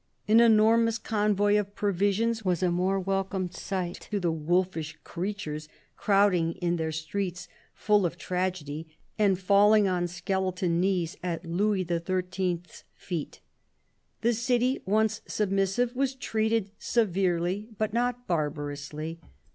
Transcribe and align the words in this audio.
An 0.27 0.39
enormous 0.39 0.97
convoy 0.97 1.59
of 1.59 1.75
provisions 1.75 2.43
was 2.43 2.63
a 2.63 2.71
more 2.71 2.99
welcome 2.99 3.51
sight 3.51 3.99
to 4.09 4.19
the 4.19 4.31
wolfish 4.31 4.97
creatures 5.03 5.69
crowding 5.95 6.53
in 6.53 6.77
their 6.77 6.91
streets 6.91 7.47
full 7.75 8.03
of 8.03 8.17
tragedy 8.17 8.87
and 9.19 9.37
falling 9.37 9.87
on 9.87 10.07
skeleton 10.07 10.79
knees 10.79 11.17
at 11.21 11.45
Louis 11.45 11.85
XHI.'s 11.85 12.83
feet. 12.95 13.41
The 14.21 14.33
city, 14.33 14.81
once 14.87 15.21
submissive, 15.27 15.95
was 15.95 16.15
treated 16.15 16.71
severely, 16.79 17.69
but 17.77 17.93
not 17.93 18.25
barbarously. 18.25 19.19